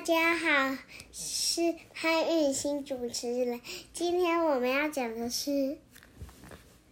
[0.00, 0.78] 家好，
[1.12, 3.60] 是潘玉欣主持人。
[3.92, 5.76] 今天我们要讲的是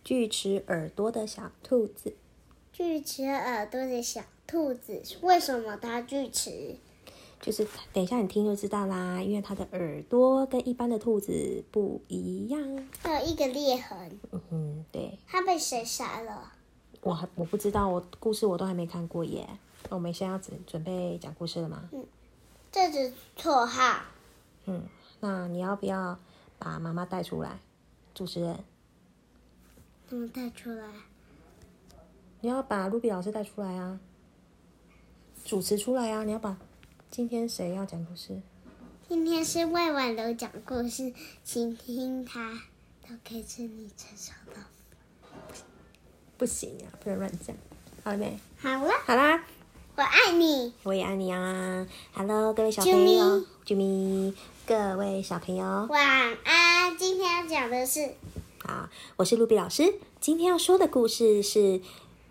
[0.04, 2.15] 锯齿耳朵的小兔子。
[2.71, 6.76] 锯齿耳朵的小兔子，为什么它锯齿？
[7.41, 12.88] 就是等一下你听就知道啦，因为它的耳朵跟一般的兔子不一样。
[13.02, 14.20] 它有一个裂痕。
[14.32, 15.18] 嗯哼，对。
[15.27, 16.52] 它被谁杀了？
[17.00, 19.48] 我还我不知道，我故事我都还没看过耶。
[19.88, 21.88] 那我们现在要准准备讲故事了吗？
[21.93, 22.04] 嗯。
[22.79, 24.03] 这是绰号。
[24.67, 24.85] 嗯，
[25.19, 26.17] 那你要不要
[26.61, 27.59] 把妈妈带出来？
[28.14, 28.63] 主持人。
[30.07, 30.86] 怎么带出来？
[32.41, 33.98] 你要把露比老师带出来啊！
[35.45, 36.22] 主持出来啊！
[36.22, 36.56] 你要把
[37.10, 38.41] 今天谁要讲故事？
[39.08, 42.62] 今天是魏婉柔讲故事，请听他
[43.02, 44.60] 都可以吃你成熟的。
[46.36, 47.56] 不行啊，不能乱讲。
[48.05, 48.38] 好了没？
[48.60, 48.92] 好了。
[49.05, 49.45] 好啦。
[49.98, 51.84] 我爱你，我也爱你啊
[52.14, 54.32] ！Hello，各位小朋友，啾咪，
[54.64, 56.96] 各位小朋友，晚安。
[56.96, 58.14] 今天要讲的是，
[58.62, 59.94] 好，我是露比老师。
[60.20, 61.80] 今天要说的故事是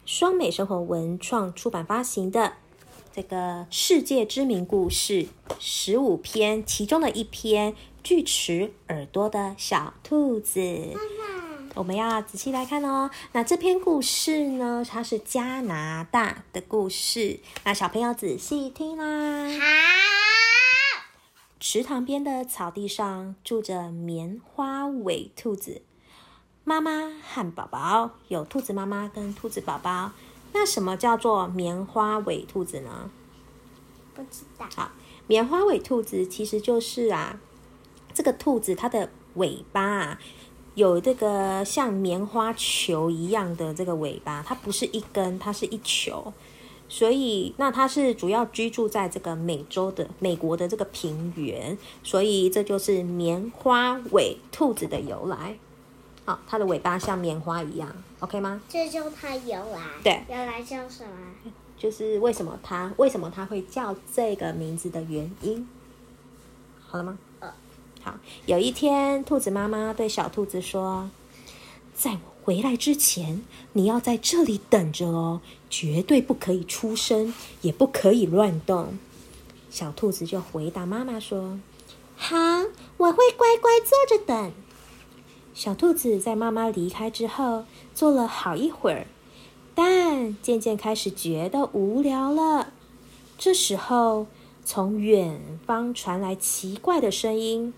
[0.05, 2.53] 双美生活文创出版发行的
[3.13, 5.27] 这个世界知名故事
[5.59, 10.61] 十五篇，其中的一篇锯齿耳朵的小兔子。
[11.77, 13.11] 我们要仔细来看哦。
[13.33, 17.39] 那这篇故事呢，它是加拿大的故事。
[17.63, 19.47] 那小朋友仔细听啦。
[19.59, 19.65] 好。
[21.59, 25.83] 池塘边的草地上住着棉花尾兔子，
[26.63, 30.11] 妈妈和宝宝有兔子妈妈跟兔子宝宝。
[30.53, 33.11] 那什么叫做棉花尾兔子呢？
[34.15, 34.67] 不知道。
[34.75, 34.91] 好，
[35.27, 37.39] 棉花尾兔子其实就是啊，
[38.13, 40.19] 这个兔子它的尾巴啊。
[40.77, 46.31] 有这个像棉花球一样的这个尾巴，它不是一根，它是一球，
[46.87, 55.57] 所以那它是主要居住在这个美洲的美国的这个平原，所以这就是棉花尾兔子的由来。
[56.25, 58.61] 好，它的尾巴像棉花一样，OK 吗？
[58.69, 59.81] 这就它由来。
[60.03, 61.51] 对，由来叫什么？
[61.75, 65.67] 就是为什么它为什么它会叫这个名字的原因。
[66.85, 67.17] 好了吗？
[68.45, 71.09] 有一天，兔子妈妈对小兔子说
[71.95, 78.97] ：“在我回来之前，你要在这里等着哦，绝对不可以出声，也不可以乱动。”
[79.69, 81.59] 小兔子就回答妈妈说
[82.15, 82.37] ：“好，
[82.97, 84.51] 我会乖乖坐着等。”
[85.53, 89.07] 小兔子在妈妈离开之后，坐了好一会儿，
[89.73, 92.71] 但渐渐开始觉得无聊了。
[93.37, 94.27] 这时候，
[94.63, 97.73] 从远方传来奇怪的声音。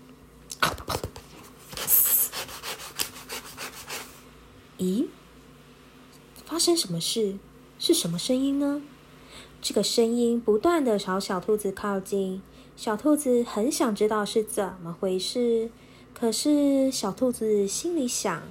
[4.78, 5.06] 咦，
[6.46, 7.36] 发生什么事？
[7.78, 8.82] 是什么声音呢？
[9.62, 12.40] 这个声音不断的朝小兔子靠近，
[12.76, 15.70] 小兔子很想知道是怎么回事。
[16.14, 18.42] 可是小兔子心里想：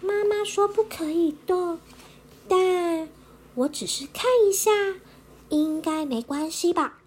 [0.00, 1.80] 妈妈说不可以动，
[2.48, 3.08] 但
[3.54, 4.70] 我只是看一下，
[5.48, 6.98] 应该没关系吧。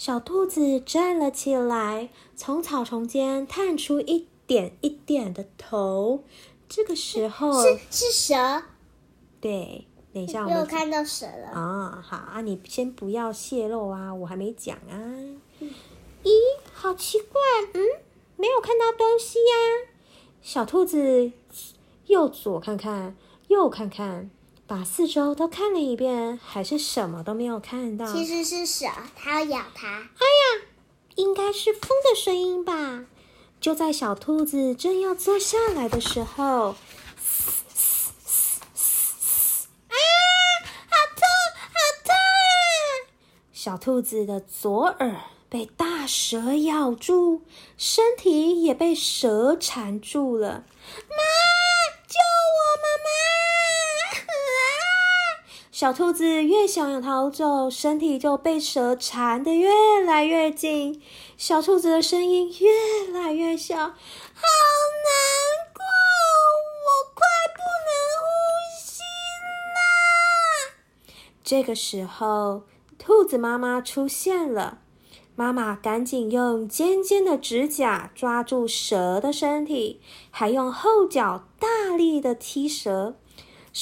[0.00, 6.24] 小兔子站了起来，从草丛间探出一点一点的头。
[6.66, 8.62] 这个时候是是蛇，
[9.42, 12.02] 对，等一下我们看到蛇了啊。
[12.02, 14.96] 好啊，你先不要泄露啊，我还没讲啊。
[16.24, 16.30] 咦，
[16.72, 17.38] 好奇怪，
[17.74, 17.84] 嗯，
[18.36, 19.90] 没有看到东西呀。
[20.40, 21.30] 小兔子
[22.06, 23.14] 右左看看，
[23.48, 24.30] 右看看。
[24.70, 28.06] 把四周都看了一遍，还是什么都没有看到。
[28.06, 28.86] 其实是蛇，
[29.16, 29.88] 它要咬它。
[29.88, 30.62] 哎呀，
[31.16, 33.04] 应该是风的声音吧？
[33.60, 36.76] 就在小兔子正要坐下来的时候，啊，
[40.86, 41.26] 好痛，
[41.58, 42.14] 好痛！
[43.52, 47.42] 小兔子的左耳被大蛇咬住，
[47.76, 50.64] 身体也被蛇缠住了。
[51.08, 51.16] 妈，
[52.06, 52.60] 救我！
[52.76, 53.10] 妈妈！
[55.80, 59.70] 小兔子越想要逃走，身体就被蛇缠得越
[60.04, 61.00] 来越紧。
[61.38, 63.94] 小兔子的声音越来越小，好难
[65.72, 65.82] 过，
[66.84, 67.24] 我快
[67.54, 67.90] 不能
[68.20, 68.28] 呼
[68.78, 69.00] 吸
[69.72, 69.80] 了。
[71.42, 72.64] 这个时候，
[72.98, 74.80] 兔子妈妈出现了。
[75.34, 83.14] 妈妈赶紧用尖尖的指甲抓住蛇的身体，还用后脚大力的踢蛇。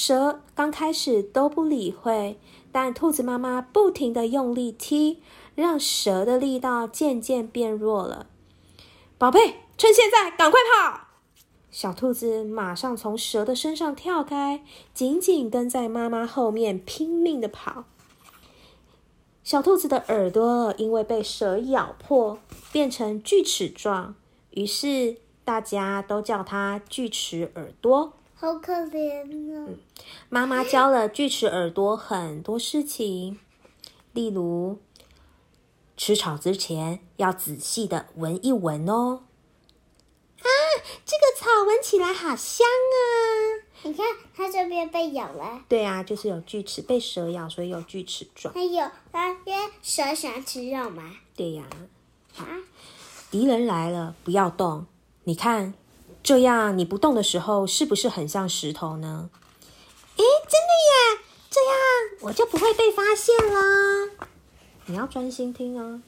[0.01, 2.39] 蛇刚开始都不理会，
[2.71, 5.21] 但兔子妈妈不停的用力踢，
[5.57, 8.29] 让蛇的力道渐渐变弱了。
[9.19, 11.09] 宝贝，趁现在赶快跑！
[11.73, 14.63] 小兔子马上从蛇的身上跳开，
[14.95, 17.83] 紧紧跟在妈妈后面，拼命的跑。
[19.43, 22.39] 小兔子的耳朵因为被蛇咬破，
[22.71, 24.15] 变成锯齿状，
[24.51, 28.13] 于是大家都叫它锯齿耳朵。
[28.41, 29.69] 好可怜啊！
[30.29, 33.41] 妈妈教了锯齿耳朵很多事情，
[34.13, 34.79] 例如
[35.97, 39.25] 吃草之前要仔细的闻一闻哦。
[40.39, 40.47] 啊，
[41.05, 43.03] 这个草闻起来好香啊！
[43.83, 45.65] 你看，它这边被咬了。
[45.69, 48.55] 对啊，就是有锯齿，被蛇咬，所以有锯齿状。
[48.55, 51.17] 还有，它因为蛇喜欢吃肉嘛。
[51.35, 51.65] 对呀。
[52.37, 52.47] 啊！
[53.33, 54.87] 敌人来了，不要动。
[55.25, 55.75] 你看，
[56.23, 59.31] 这样你不动的时候，是不是很像石头呢？
[60.17, 61.25] 诶，真的耶！
[61.51, 61.75] 这样
[62.21, 64.11] 我就不会被发现了。
[64.87, 66.03] 你要专心听啊。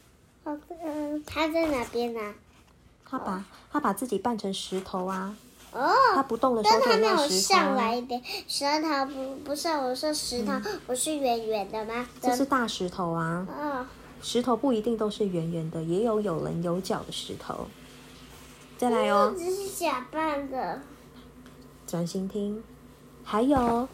[0.44, 2.20] 好，嗯，他在哪边呢？
[3.08, 5.34] 他把他把自己扮成石头啊。
[5.72, 8.20] 哦，他不动的时候，它没有上来一点。
[8.48, 10.52] 石头不不是我说石头
[10.86, 12.06] 不是圆圆的吗？
[12.20, 13.46] 这是大石头啊。
[13.48, 13.86] 哦，
[14.20, 17.68] 石头不一定都是圆圆的，也有有棱有角的石头。
[18.80, 19.34] 再来哦。
[19.36, 20.80] 只是假扮的。
[21.86, 22.64] 专心听。
[23.22, 23.86] 还有，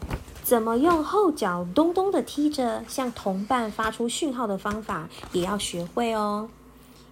[0.45, 6.47] 怎么用后脚咚咚的踢着向同伴发出讯号的方法，也要学会哦。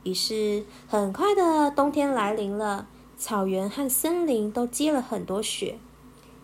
[0.03, 2.87] 于是，很快的冬天来临了。
[3.17, 5.77] 草原和森林都积了很多雪。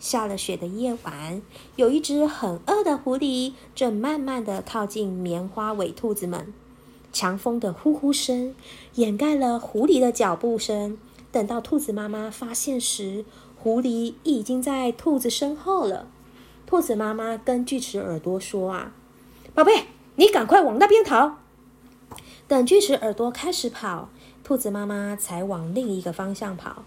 [0.02, 1.42] 下了雪的夜晚，
[1.78, 6.54] 有一只很饿的狐狸正慢慢的靠近棉花尾兔子们。
[7.14, 8.54] 强风的呼呼声
[8.96, 10.98] 掩盖了狐狸的脚步声。
[11.32, 13.24] 等到兔子妈妈发现时，
[13.58, 16.08] 狐狸已经在兔子身后了。
[16.66, 18.94] 兔子妈妈跟锯齿耳朵说：“啊，
[19.54, 19.86] 宝贝，
[20.16, 21.38] 你赶快往那边逃。”
[22.48, 24.10] 等锯齿耳朵开始跑。
[24.44, 26.84] 兔子妈妈才往另一个方向跑，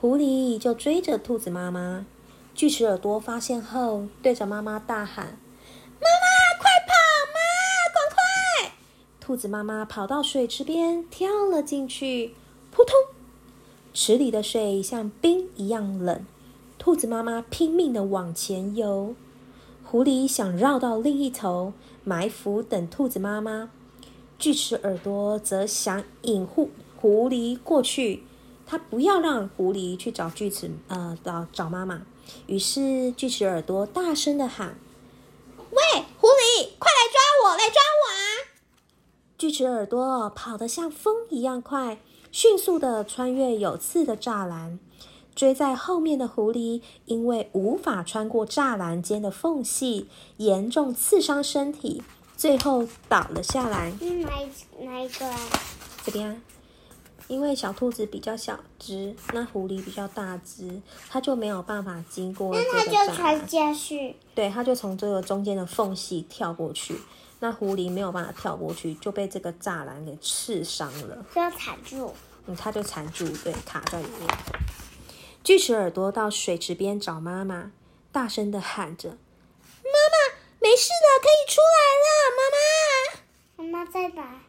[0.00, 2.04] 狐狸就追着兔子妈妈。
[2.54, 5.38] 锯齿耳朵发现后，对着妈妈大喊
[6.00, 6.92] ：“妈妈，快跑！
[7.32, 7.38] 妈，
[7.94, 8.72] 赶快！”
[9.20, 12.34] 兔子妈妈跑到水池边，跳了进去。
[12.70, 12.94] 扑通！
[14.00, 16.24] 池里的水像冰一样冷。
[16.78, 19.16] 兔子妈妈拼命的往前游，
[19.82, 21.72] 狐狸想绕到另一头
[22.04, 23.70] 埋伏等兔子妈妈，
[24.38, 26.70] 锯齿耳朵则想引护。
[27.00, 28.22] 狐狸过去，
[28.64, 32.02] 他不要让狐狸去找锯齿，呃，找找妈妈。
[32.46, 34.78] 于是锯齿耳朵大声的喊
[35.58, 38.22] ：“喂，狐狸，快来抓我，来抓我啊！”
[39.36, 44.78] 锯齿耳朵跑得像风一样快，迅速的穿越有刺的栅栏。
[45.34, 50.08] 追在后面的狐狸因为无法穿过栅栏间的缝隙，
[50.38, 52.02] 严重刺伤身体，
[52.36, 53.92] 最后倒了下来。
[54.00, 54.30] 哪
[54.80, 55.32] 哪一个？
[56.04, 56.36] 这边啊。
[57.28, 60.80] 因为小兔子比较小只，那狐狸比较大只，
[61.10, 64.16] 它就没有办法经过这个那它就穿下去。
[64.34, 66.96] 对，它就从这个中间的缝隙跳过去。
[67.40, 72.12] 那狐狸没有办法跳过去，就被这个栅栏给刺伤了，就要缠住。
[72.46, 74.28] 嗯，它就缠住，对，卡在里面。
[75.44, 77.72] 锯齿耳朵到水池边找妈妈，
[78.10, 79.10] 大声的喊着
[79.84, 82.08] ：“妈妈，没事的，可以出来了，
[82.38, 84.40] 妈妈。”妈妈在哪？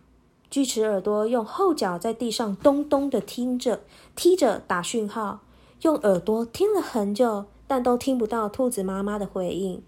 [0.49, 3.83] 锯齿耳朵用后脚在地上咚咚的听着、
[4.15, 5.41] 踢着打讯号，
[5.81, 9.83] 用耳朵听了很久，但都听不到兔子妈妈的回应。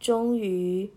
[0.00, 0.90] 终于，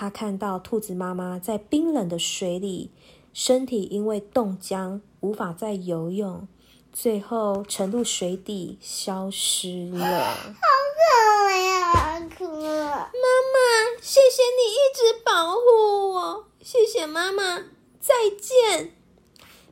[0.00, 2.92] 他看到兔子妈妈在冰冷的水里，
[3.32, 6.46] 身体因为冻僵无法再游泳，
[6.92, 10.34] 最后沉入水底消失了。
[10.34, 10.54] 好
[10.94, 17.64] 可怜，可妈妈，谢谢你一直保护我，谢谢妈妈。
[17.98, 18.92] 再见，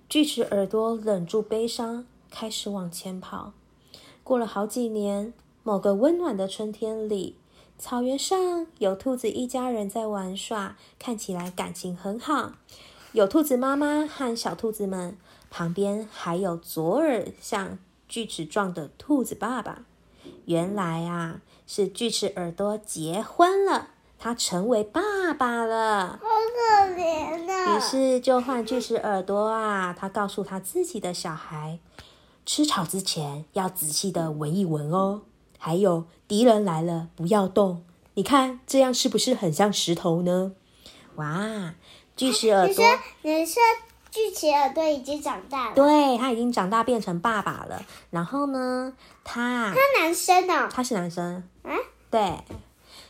[0.09, 3.52] 锯齿耳朵忍住悲伤，开始往前跑。
[4.25, 7.37] 过了好几年，某个温暖的春天里，
[7.78, 12.52] 草原上有兔子一家人在玩耍，看起来感情很好。
[13.12, 15.16] 有兔子妈妈和小兔子们，
[15.50, 17.78] 旁边还有左耳像
[18.09, 19.83] 锯齿状的兔子爸爸。
[20.47, 23.90] 原来啊，是锯齿耳朵结婚了。
[24.18, 27.76] 他成为爸爸了，好可怜啊！
[27.76, 31.78] 于是就换锯齿耳朵啊，他告诉他自己的小孩，
[32.47, 35.21] 吃草之前要仔细的闻一闻哦。
[35.58, 37.84] 还有敌人来了不要动，
[38.14, 40.52] 你看这样是不是很像石头呢？
[41.16, 41.75] 哇，
[42.16, 42.84] 巨齿耳朵，
[43.22, 43.62] 你说
[44.10, 47.82] 巨齿耳朵已经长大了，对他已经长大变成爸爸了。
[48.10, 48.92] 然后呢，
[49.25, 51.75] 他他男生哦，他是男生，嗯，
[52.10, 52.38] 对。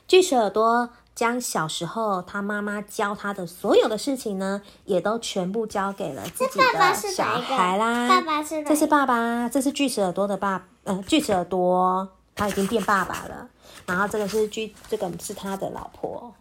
[0.09, 8.09] 巨齿耳朵将小时候他妈妈教他的所有的事情呢，也都全部交给了自己的小孩啦。
[8.09, 13.49] 爸爸是这是爸爸，这是巨齿耳朵的爸，呃，巨齿耳朵他已经变爸爸了。
[13.87, 16.33] 然后这个是锯，这个是他的老婆。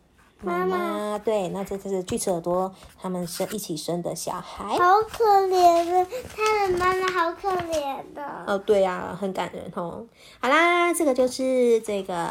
[0.41, 2.71] 妈妈对，那这就是锯齿耳朵
[3.01, 4.65] 他们生一起生的小孩。
[4.65, 8.21] 好可怜的，他的妈妈好可怜的。
[8.45, 10.05] 哦，对呀、很感人哦。
[10.39, 12.27] 好啦，这个就是这个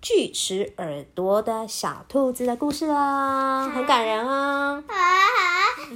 [0.00, 4.84] 锯齿耳朵的小兔子的故事哦，很感人哦。
[4.86, 4.94] 啊，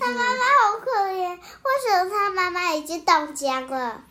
[0.00, 1.37] 他妈妈好可怜，为
[1.87, 4.02] 什么他妈妈已经冻僵了？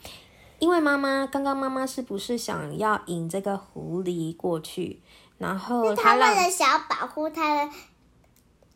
[0.60, 5.02] 因为妈妈刚刚妈妈是不是想要引这个狐狸过去，
[5.38, 7.72] 然后他为了想要保护他的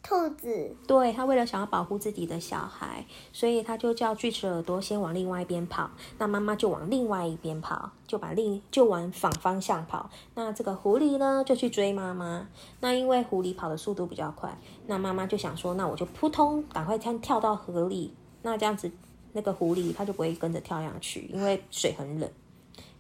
[0.02, 10.10] 兔子，对他为了想要保护自己的小孩，所以他就叫锯齿耳朵先往另外一边跑，那妈妈就往另外一边跑，就把另就往反方向跑。
[10.36, 12.48] 那这个狐狸呢就去追妈妈，
[12.82, 18.92] 那因为狐狸跑的速度比较快，那妈妈就想说，那我就扑通赶快跳跳到河里，那这样子
[19.34, 22.30] 那个狐狸它就不会跟着跳下去，因为水很冷。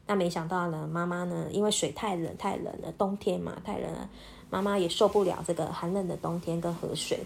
[0.05, 4.09] 那没想到呢，妈妈呢，因为水太冷太冷了，冬天嘛太冷了，
[4.49, 7.25] 妈妈也受不了这个寒冷的冬天跟河水，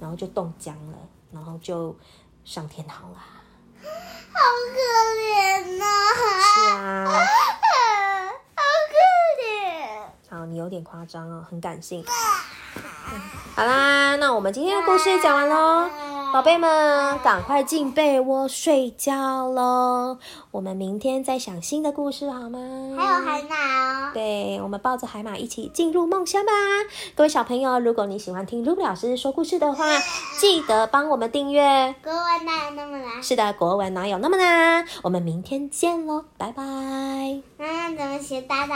[0.00, 0.96] 然后就冻僵了，
[1.30, 1.94] 然后就
[2.44, 3.18] 上天堂啦。
[4.32, 4.40] 好
[4.72, 4.78] 可
[5.20, 5.84] 怜呐、
[6.42, 7.04] 是啊，
[8.56, 8.94] 好可
[9.42, 9.48] 怜。
[10.30, 12.02] 好，你有点夸张哦，很感性。
[13.54, 15.88] 好啦，那我们今天的故事也讲完喽，
[16.34, 20.18] 宝贝们赶快进被窝睡觉喽。
[20.50, 22.58] 我们明天再想新的故事好吗？
[22.98, 26.50] 还有海马哦，对，我们抱着海马一起进入梦乡吧！
[27.14, 29.86] 各位小朋友，如果你喜欢听露露老师说故事的话，
[30.40, 31.94] 记得帮我们订阅。
[32.02, 33.22] 国文哪有那么难？
[33.22, 34.84] 是的，国文哪有那么难？
[35.04, 36.64] 我们明天见喽，拜拜。
[36.64, 38.72] 妈妈怎么写大大？